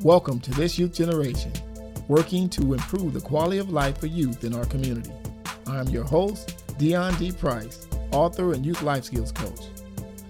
[0.00, 1.52] Welcome to this youth generation,
[2.08, 5.10] working to improve the quality of life for youth in our community.
[5.66, 7.32] I'm your host, Deon D.
[7.32, 9.60] Price, author and youth life skills coach.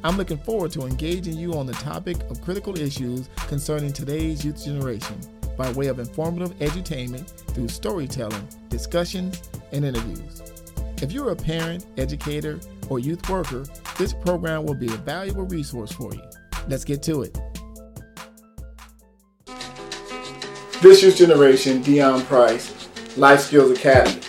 [0.02, 4.64] I'm looking forward to engaging you on the topic of critical issues concerning today's youth
[4.64, 5.18] generation
[5.56, 9.42] by way of informative edutainment through storytelling, discussions,
[9.72, 10.42] and interviews.
[11.02, 13.64] If you're a parent, educator, or youth worker,
[13.98, 16.22] this program will be a valuable resource for you.
[16.68, 17.38] Let's get to it.
[20.82, 24.20] This Youth Generation, Deon Price, Life Skills Academy.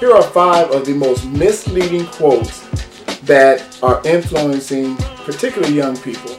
[0.00, 2.66] Here are five of the most misleading quotes
[3.20, 6.36] that are influencing particularly young people.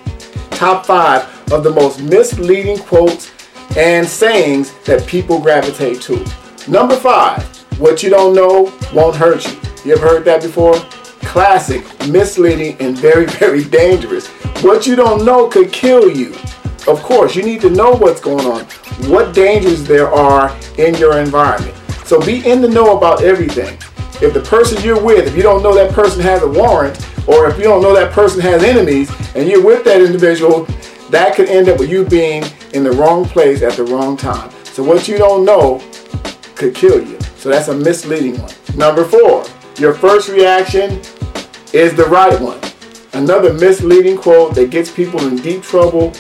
[0.52, 3.32] Top five of the most misleading quotes
[3.78, 6.26] and sayings that people gravitate to.
[6.68, 7.44] Number five,
[7.80, 9.58] what you don't know won't hurt you.
[9.86, 10.76] You ever heard that before?
[11.22, 14.30] Classic, misleading, and very, very dangerous.
[14.62, 16.34] What you don't know could kill you.
[16.88, 18.66] Of course, you need to know what's going on,
[19.10, 21.76] what dangers there are in your environment.
[22.06, 23.78] So be in the know about everything.
[24.20, 27.48] If the person you're with, if you don't know that person has a warrant, or
[27.48, 30.64] if you don't know that person has enemies, and you're with that individual,
[31.12, 32.44] that could end up with you being
[32.74, 34.50] in the wrong place at the wrong time.
[34.64, 35.84] So what you don't know
[36.56, 37.20] could kill you.
[37.38, 38.54] So that's a misleading one.
[38.76, 39.46] Number four,
[39.78, 41.02] your first reaction
[41.74, 42.60] is the right one.
[43.18, 46.14] Another misleading quote that gets people in deep trouble,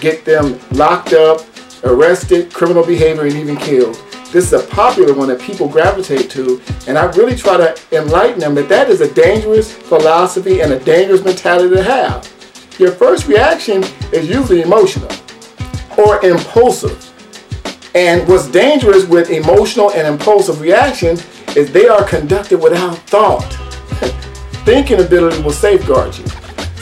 [0.00, 1.46] get them locked up,
[1.84, 3.94] arrested, criminal behavior, and even killed.
[4.32, 8.40] This is a popular one that people gravitate to, and I really try to enlighten
[8.40, 12.28] them that that is a dangerous philosophy and a dangerous mentality to have.
[12.80, 15.12] Your first reaction is usually emotional
[15.96, 17.12] or impulsive.
[17.94, 21.24] And what's dangerous with emotional and impulsive reactions
[21.56, 23.52] is they are conducted without thought.
[24.64, 26.24] Thinking ability will safeguard you.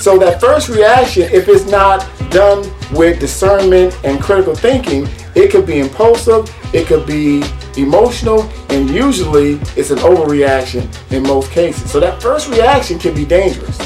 [0.00, 5.66] So that first reaction, if it's not done with discernment and critical thinking, it could
[5.66, 7.42] be impulsive, it could be
[7.76, 11.90] emotional, and usually it's an overreaction in most cases.
[11.90, 13.76] So that first reaction can be dangerous.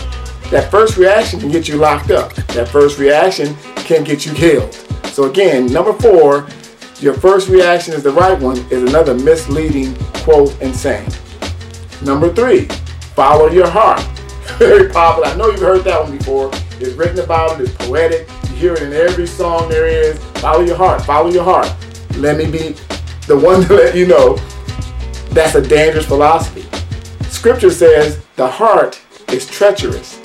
[0.51, 2.35] That first reaction can get you locked up.
[2.49, 4.75] That first reaction can get you killed.
[5.13, 6.47] So again, number four,
[7.01, 11.11] your first reaction is the right one is another misleading quote and saying.
[12.03, 12.67] Number three,
[13.15, 14.07] follow your heart.
[14.59, 15.29] Very popular.
[15.29, 16.51] I know you've heard that one before.
[16.81, 18.29] It's written about it, it's poetic.
[18.51, 20.19] You hear it in every song there is.
[20.41, 21.73] Follow your heart, follow your heart.
[22.17, 22.77] Let me be
[23.27, 24.37] the one to let you know
[25.31, 26.65] that's a dangerous philosophy.
[27.29, 30.19] Scripture says the heart is treacherous.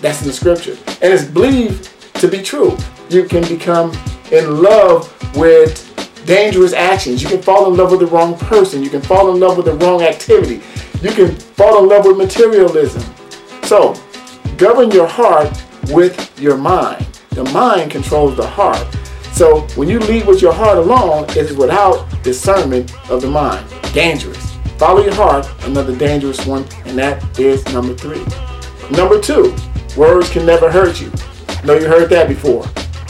[0.00, 0.76] That's in the scripture.
[1.02, 2.76] And it's believed to be true.
[3.08, 3.92] You can become
[4.30, 5.82] in love with
[6.26, 7.22] dangerous actions.
[7.22, 8.82] You can fall in love with the wrong person.
[8.82, 10.62] You can fall in love with the wrong activity.
[11.00, 13.02] You can fall in love with materialism.
[13.66, 13.94] So,
[14.58, 15.50] govern your heart
[15.88, 17.04] with your mind.
[17.30, 18.86] The mind controls the heart.
[19.32, 23.66] So, when you lead with your heart alone, it is without discernment of the mind.
[23.92, 24.54] Dangerous.
[24.78, 28.24] Follow your heart, another dangerous one, and that is number three.
[28.96, 29.52] Number two,
[29.96, 31.10] words can never hurt you.
[31.64, 32.64] Know you heard that before.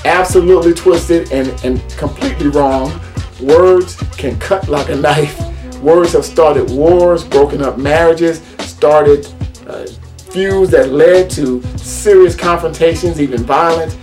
[0.06, 2.98] Absolutely twisted and, and completely wrong.
[3.42, 5.38] Words can cut like a knife.
[5.82, 9.26] Words have started wars, broken up marriages, started
[9.66, 9.86] uh,
[10.30, 13.96] feuds that led to serious confrontations, even violence.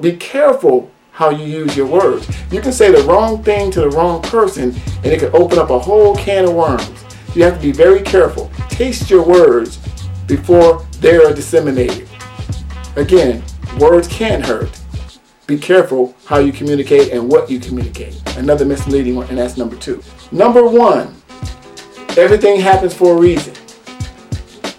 [0.00, 2.26] Be careful how you use your words.
[2.50, 5.70] You can say the wrong thing to the wrong person, and it can open up
[5.70, 7.04] a whole can of worms.
[7.34, 8.50] You have to be very careful.
[8.68, 9.78] Taste your words
[10.26, 12.08] before they are disseminated.
[12.96, 13.42] Again,
[13.78, 14.70] words can hurt.
[15.46, 18.20] Be careful how you communicate and what you communicate.
[18.36, 20.02] Another misleading one, and that's number two.
[20.32, 21.14] Number one,
[22.16, 23.54] everything happens for a reason.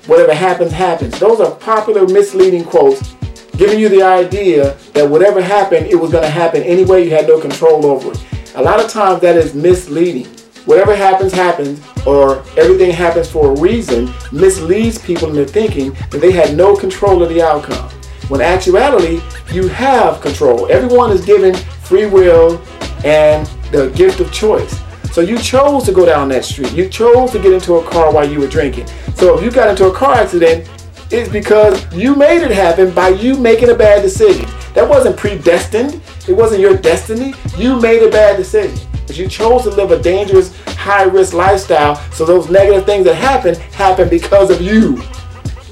[0.08, 1.20] Whatever happens, happens.
[1.20, 3.16] Those are popular misleading quotes
[3.62, 7.04] giving you the idea that whatever happened, it was going to happen anyway.
[7.04, 8.26] You had no control over it.
[8.56, 10.26] A lot of times that is misleading.
[10.66, 16.32] Whatever happens, happens, or everything happens for a reason, misleads people into thinking that they
[16.32, 17.88] had no control of the outcome.
[18.30, 19.22] When actuality,
[19.52, 20.68] you have control.
[20.72, 22.60] Everyone is given free will
[23.06, 24.82] and the gift of choice.
[25.12, 26.72] So you chose to go down that street.
[26.72, 28.88] You chose to get into a car while you were drinking.
[29.16, 30.70] So if you got into a car accident,
[31.12, 34.46] it's because you made it happen by you making a bad decision.
[34.74, 36.02] That wasn't predestined.
[36.30, 37.34] It wasn't your destiny.
[37.58, 38.88] You made a bad decision.
[39.06, 41.98] But you chose to live a dangerous, high risk lifestyle.
[42.14, 45.04] So those negative things that happen happen because of you.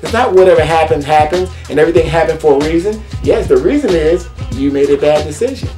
[0.01, 3.01] It's not whatever happens, happens, and everything happened for a reason.
[3.23, 5.69] Yes, the reason is you made a bad decision.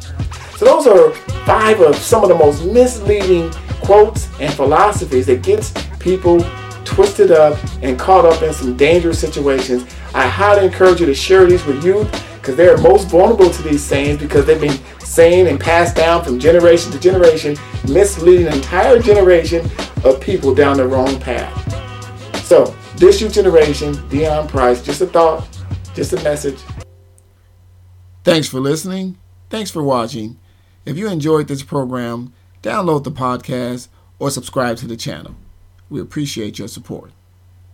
[0.61, 1.11] So those are
[1.43, 3.49] five of some of the most misleading
[3.81, 6.39] quotes and philosophies that gets people
[6.85, 9.91] twisted up and caught up in some dangerous situations.
[10.13, 12.07] I highly encourage you to share these with youth.
[12.35, 16.39] because they're most vulnerable to these sayings because they've been saying and passed down from
[16.39, 19.67] generation to generation, misleading an entire generation
[20.03, 21.57] of people down the wrong path.
[22.45, 25.47] So, this youth generation, Deon Price, just a thought,
[25.95, 26.59] just a message.
[28.23, 29.17] Thanks for listening.
[29.49, 30.37] Thanks for watching.
[30.83, 32.33] If you enjoyed this program,
[32.63, 33.87] download the podcast
[34.17, 35.35] or subscribe to the channel.
[35.91, 37.11] We appreciate your support.